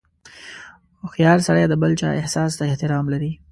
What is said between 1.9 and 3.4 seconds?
چا احساس ته احترام لري.